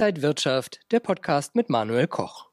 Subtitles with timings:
[0.00, 2.48] Inside Wirtschaft, der Podcast mit Manuel Koch.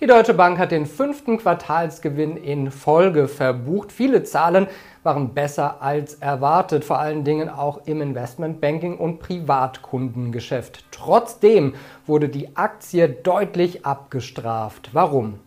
[0.00, 3.90] Die Deutsche Bank hat den fünften Quartalsgewinn in Folge verbucht.
[3.90, 4.66] Viele Zahlen
[5.02, 10.84] waren besser als erwartet, vor allen Dingen auch im Investmentbanking und Privatkundengeschäft.
[10.90, 11.74] Trotzdem
[12.06, 14.90] wurde die Aktie deutlich abgestraft.
[14.92, 15.38] Warum?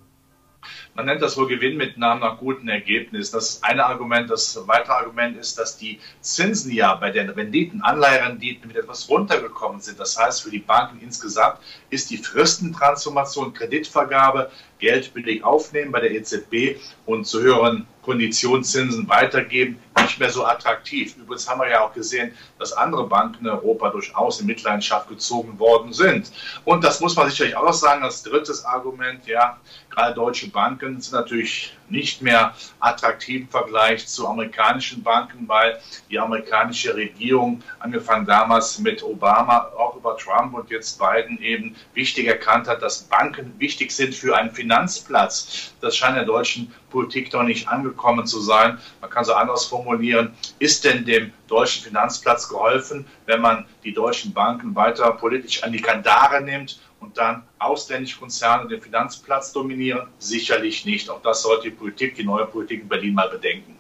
[0.96, 3.34] Man nennt das wohl Gewinnmitnahmen nach guten Ergebnissen.
[3.36, 4.30] Das ist ein Argument.
[4.30, 9.82] Das weitere Argument ist, dass die Zinsen ja bei den Renditen, Anleiherenditen mit etwas runtergekommen
[9.82, 10.00] sind.
[10.00, 16.12] Das heißt, für die Banken insgesamt ist die Fristentransformation, Kreditvergabe, Geld billig aufnehmen bei der
[16.12, 21.16] EZB und zu höheren Konditionszinsen weitergeben, nicht mehr so attraktiv.
[21.18, 25.58] Übrigens haben wir ja auch gesehen, dass andere Banken in Europa durchaus in Mitleidenschaft gezogen
[25.58, 26.32] worden sind.
[26.66, 29.26] Und das muss man sicherlich auch noch sagen als drittes Argument.
[29.26, 29.60] Ja,
[29.96, 36.20] gerade deutsche Banken sind natürlich nicht mehr attraktiv im Vergleich zu amerikanischen Banken, weil die
[36.20, 42.68] amerikanische Regierung, angefangen damals mit Obama, auch über Trump und jetzt Biden eben wichtig erkannt
[42.68, 45.74] hat, dass Banken wichtig sind für einen Finanzplatz.
[45.82, 48.80] Das scheint in der deutschen Politik doch nicht angekommen zu sein.
[49.02, 54.34] Man kann so anders formulieren, ist denn dem deutschen Finanzplatz geholfen, wenn man die deutschen
[54.34, 60.08] Banken weiter politisch an die Kandare nimmt und dann ausländische Konzerne den Finanzplatz dominieren?
[60.20, 61.10] Sicherlich nicht.
[61.10, 63.78] Auch das sollte die Politik, die neue Politik in Berlin mal bedenken.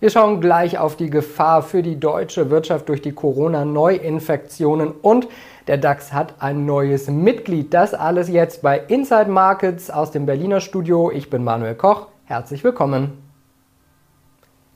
[0.00, 5.28] Wir schauen gleich auf die Gefahr für die deutsche Wirtschaft durch die Corona-Neuinfektionen und
[5.66, 7.72] der DAX hat ein neues Mitglied.
[7.72, 11.10] Das alles jetzt bei Inside Markets aus dem Berliner Studio.
[11.10, 12.08] Ich bin Manuel Koch.
[12.26, 13.23] Herzlich willkommen.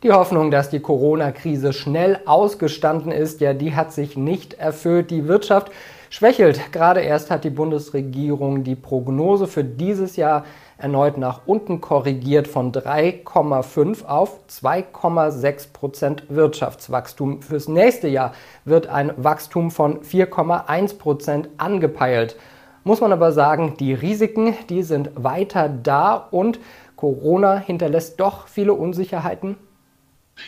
[0.04, 5.10] Die Hoffnung, dass die Corona-Krise schnell ausgestanden ist, ja, die hat sich nicht erfüllt.
[5.10, 5.72] Die Wirtschaft
[6.08, 6.70] schwächelt.
[6.70, 10.44] Gerade erst hat die Bundesregierung die Prognose für dieses Jahr
[10.76, 17.42] erneut nach unten korrigiert von 3,5 auf 2,6 Prozent Wirtschaftswachstum.
[17.42, 22.36] Fürs nächste Jahr wird ein Wachstum von 4,1 Prozent angepeilt.
[22.84, 26.60] Muss man aber sagen, die Risiken, die sind weiter da und
[26.94, 29.56] Corona hinterlässt doch viele Unsicherheiten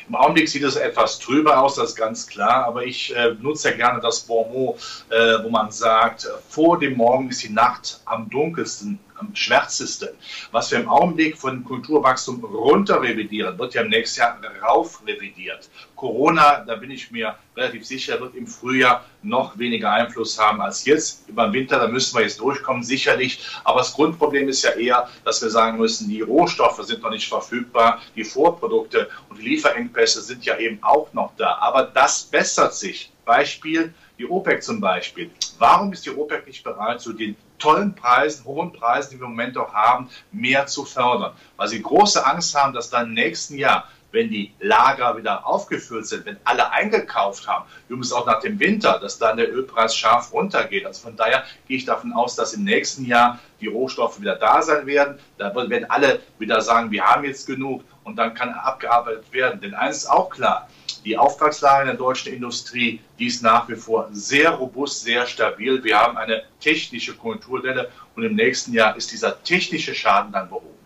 [0.08, 3.70] im Augenblick sieht es etwas trüber aus, das ist ganz klar, aber ich äh, nutze
[3.70, 4.76] ja gerne das Bonmot,
[5.10, 10.08] äh, wo man sagt, vor dem Morgen ist die Nacht am dunkelsten, am schwärzesten.
[10.50, 15.68] Was wir im Augenblick von Kulturwachstum runter revidieren, wird ja im nächsten Jahr rauf revidiert.
[15.94, 20.84] Corona, da bin ich mir relativ sicher, wird im Frühjahr noch weniger Einfluss haben als
[20.86, 21.28] jetzt.
[21.28, 23.40] Über den Winter, da müssen wir jetzt durchkommen, sicherlich.
[23.64, 27.28] Aber das Grundproblem ist ja eher, dass wir sagen müssen, die Rohstoffe sind noch nicht
[27.28, 31.58] verfügbar, die Vorprodukte und die Lieferengpässe sind ja eben auch noch da.
[31.60, 33.12] Aber das bessert sich.
[33.26, 35.30] Beispiel die OPEC zum Beispiel.
[35.58, 39.30] Warum ist die OPEC nicht bereit, zu den tollen Preisen, hohen Preisen, die wir im
[39.30, 41.32] Moment auch haben, mehr zu fördern?
[41.56, 46.06] Weil sie große Angst haben, dass dann im nächsten Jahr wenn die Lager wieder aufgefüllt
[46.06, 50.32] sind, wenn alle eingekauft haben, übrigens auch nach dem Winter, dass dann der Ölpreis scharf
[50.32, 50.86] runtergeht.
[50.86, 54.62] Also von daher gehe ich davon aus, dass im nächsten Jahr die Rohstoffe wieder da
[54.62, 55.18] sein werden.
[55.38, 59.60] Da werden alle wieder sagen, wir haben jetzt genug und dann kann abgearbeitet werden.
[59.60, 60.68] Denn eines ist auch klar,
[61.04, 65.82] die Auftragslage in der deutschen Industrie, die ist nach wie vor sehr robust, sehr stabil.
[65.82, 70.80] Wir haben eine technische Konjunkturdelle und im nächsten Jahr ist dieser technische Schaden dann behoben.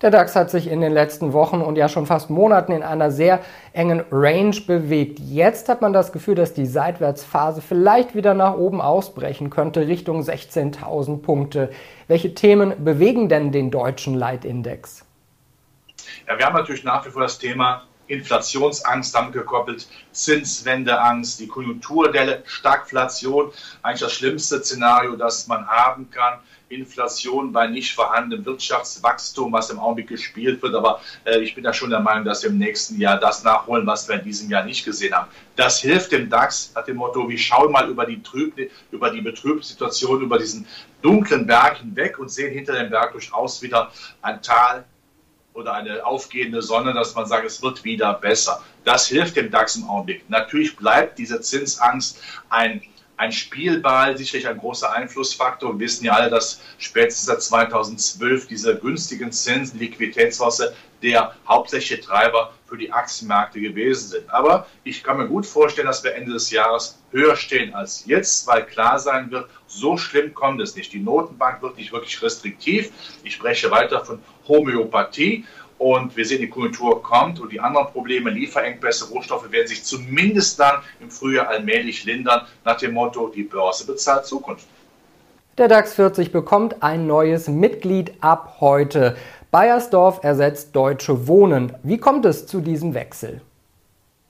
[0.00, 3.10] Der DAX hat sich in den letzten Wochen und ja schon fast Monaten in einer
[3.10, 3.40] sehr
[3.72, 5.18] engen Range bewegt.
[5.18, 10.20] Jetzt hat man das Gefühl, dass die Seitwärtsphase vielleicht wieder nach oben ausbrechen könnte, Richtung
[10.20, 11.70] 16.000 Punkte.
[12.06, 15.04] Welche Themen bewegen denn den deutschen Leitindex?
[16.28, 22.42] Ja, wir haben natürlich nach wie vor das Thema Inflationsangst damit gekoppelt, Zinswendeangst, die Konjunkturdelle,
[22.46, 23.52] Stagflation,
[23.82, 26.40] eigentlich das schlimmste Szenario, das man haben kann.
[26.70, 30.74] Inflation bei nicht vorhandenem Wirtschaftswachstum, was im Augenblick gespielt wird.
[30.74, 33.86] Aber äh, ich bin da schon der Meinung, dass wir im nächsten Jahr das nachholen,
[33.86, 35.30] was wir in diesem Jahr nicht gesehen haben.
[35.56, 38.54] Das hilft dem DAX nach dem Motto, wir schauen mal über die, Trüb,
[38.90, 40.66] über die Betrübssituation, über diesen
[41.02, 43.90] dunklen Berg hinweg und sehen hinter dem Berg durchaus wieder
[44.20, 44.84] ein Tal
[45.58, 48.62] oder eine aufgehende Sonne, dass man sagt, es wird wieder besser.
[48.84, 50.30] Das hilft dem DAX im Augenblick.
[50.30, 52.80] Natürlich bleibt diese Zinsangst ein
[53.18, 55.74] ein Spielball, sicherlich ein großer Einflussfaktor.
[55.74, 60.72] Wir wissen ja alle, dass spätestens seit 2012 diese günstigen Zinsen, Liquiditätswasser
[61.02, 64.30] der hauptsächliche Treiber für die Aktienmärkte gewesen sind.
[64.30, 68.46] Aber ich kann mir gut vorstellen, dass wir Ende des Jahres höher stehen als jetzt,
[68.46, 70.92] weil klar sein wird, so schlimm kommt es nicht.
[70.92, 72.90] Die Notenbank wird nicht wirklich restriktiv.
[73.22, 75.44] Ich spreche weiter von Homöopathie
[75.78, 80.58] und wir sehen, die Konjunktur kommt und die anderen Probleme, Lieferengpässe, Rohstoffe werden sich zumindest
[80.58, 84.66] dann im Frühjahr allmählich lindern, nach dem Motto, die Börse bezahlt Zukunft.
[85.56, 89.16] Der DAX 40 bekommt ein neues Mitglied ab heute.
[89.50, 91.72] Bayersdorf ersetzt Deutsche Wohnen.
[91.82, 93.40] Wie kommt es zu diesem Wechsel?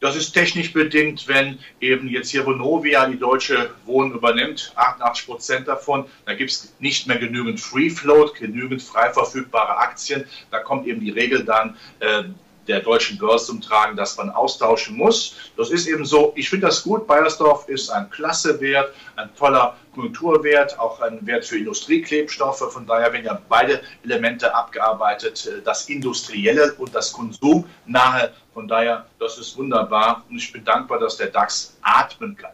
[0.01, 5.69] Das ist technisch bedingt, wenn eben jetzt hier Vonovia die deutsche Wohnen übernimmt, 88 Prozent
[5.69, 10.25] davon, da gibt es nicht mehr genügend Free Float, genügend frei verfügbare Aktien.
[10.53, 12.25] Da kommt eben die Regel dann, äh,
[12.69, 15.37] der deutschen Börse zum Tragen, dass man austauschen muss.
[15.57, 16.33] Das ist eben so.
[16.37, 17.07] Ich finde das gut.
[17.07, 22.73] Bayersdorf ist ein klasse Wert, ein toller Kulturwert, auch ein Wert für Industrieklebstoffe.
[22.73, 28.33] Von daher werden ja beide Elemente abgearbeitet, das Industrielle und das Konsumnahe.
[28.55, 32.53] Von daher, das ist wunderbar und ich bin dankbar, dass der DAX atmen kann.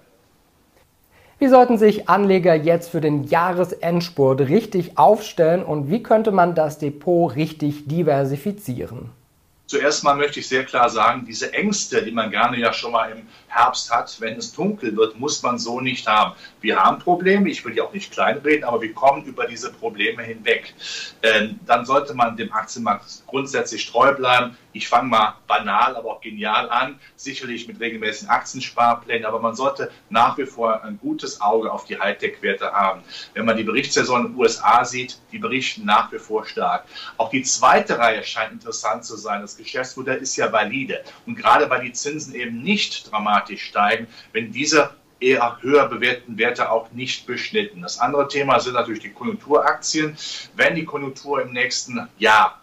[1.38, 6.78] Wie sollten sich Anleger jetzt für den Jahresendspurt richtig aufstellen und wie könnte man das
[6.78, 9.10] Depot richtig diversifizieren?
[9.74, 13.10] Zuerst mal möchte ich sehr klar sagen, diese Ängste, die man gerne ja schon mal
[13.10, 16.36] im Herbst hat, wenn es dunkel wird, muss man so nicht haben.
[16.60, 20.22] Wir haben Probleme, ich will die auch nicht kleinreden, aber wir kommen über diese Probleme
[20.22, 20.74] hinweg.
[21.24, 24.56] Ähm, dann sollte man dem Aktienmarkt grundsätzlich treu bleiben.
[24.74, 29.92] Ich fange mal banal, aber auch genial an, sicherlich mit regelmäßigen Aktiensparplänen, aber man sollte
[30.10, 33.02] nach wie vor ein gutes Auge auf die Hightech-Werte haben.
[33.34, 36.86] Wenn man die Berichtssaison in den USA sieht, die berichten nach wie vor stark.
[37.16, 39.42] Auch die zweite Reihe scheint interessant zu sein.
[39.42, 41.04] Das Geschäftsmodell ist ja valide.
[41.24, 46.70] Und gerade weil die Zinsen eben nicht dramatisch steigen, wenn diese eher höher bewerteten Werte
[46.70, 47.82] auch nicht beschnitten.
[47.82, 50.16] Das andere Thema sind natürlich die Konjunkturaktien.
[50.56, 52.60] Wenn die Konjunktur im nächsten Jahr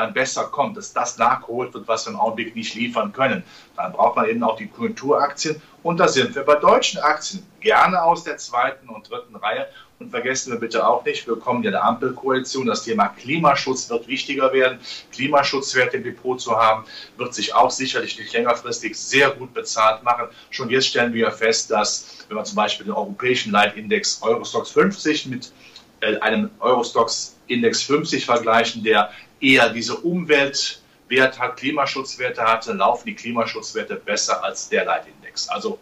[0.00, 3.44] dann besser kommt, dass das nachgeholt wird, was wir im Augenblick nicht liefern können.
[3.76, 5.60] Dann braucht man eben auch die Konjunkturaktien.
[5.82, 9.66] Und da sind wir bei deutschen Aktien, gerne aus der zweiten und dritten Reihe.
[9.98, 14.08] Und vergessen wir bitte auch nicht, wir kommen ja der Ampelkoalition, das Thema Klimaschutz wird
[14.08, 14.78] wichtiger werden.
[15.12, 16.84] Klimaschutzwerte im Depot zu haben,
[17.18, 20.28] wird sich auch sicherlich nicht längerfristig sehr gut bezahlt machen.
[20.48, 25.26] Schon jetzt stellen wir fest, dass, wenn man zum Beispiel den europäischen Leitindex Eurostox 50
[25.26, 25.52] mit
[26.00, 33.14] äh, einem Eurostox Index 50 vergleichen, der eher diese Umweltwert hat, Klimaschutzwerte hatte, laufen die
[33.14, 35.48] Klimaschutzwerte besser als der Leitindex.
[35.48, 35.78] Also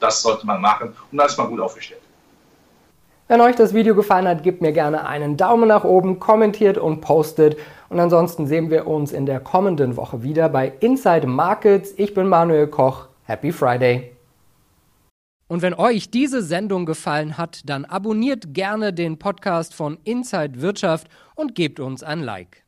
[0.00, 2.00] das sollte man machen und dann ist man gut aufgestellt.
[3.28, 7.00] Wenn euch das Video gefallen hat, gebt mir gerne einen Daumen nach oben, kommentiert und
[7.00, 7.56] postet.
[7.88, 11.92] Und ansonsten sehen wir uns in der kommenden Woche wieder bei Inside Markets.
[11.96, 13.08] Ich bin Manuel Koch.
[13.24, 14.12] Happy Friday!
[15.48, 21.08] Und wenn euch diese Sendung gefallen hat, dann abonniert gerne den Podcast von Inside Wirtschaft
[21.34, 22.65] und gebt uns ein Like.